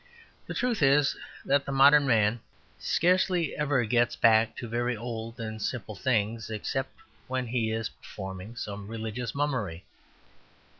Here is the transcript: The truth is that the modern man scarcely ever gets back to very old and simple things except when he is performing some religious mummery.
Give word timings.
The 0.47 0.55
truth 0.55 0.81
is 0.81 1.15
that 1.45 1.63
the 1.65 1.71
modern 1.71 2.07
man 2.07 2.39
scarcely 2.79 3.55
ever 3.55 3.85
gets 3.85 4.15
back 4.15 4.55
to 4.57 4.67
very 4.67 4.97
old 4.97 5.39
and 5.39 5.61
simple 5.61 5.93
things 5.93 6.49
except 6.49 6.91
when 7.27 7.45
he 7.45 7.69
is 7.71 7.89
performing 7.89 8.55
some 8.55 8.87
religious 8.87 9.35
mummery. 9.35 9.85